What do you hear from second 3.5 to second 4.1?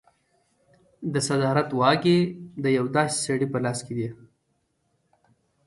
په لاس کې دي.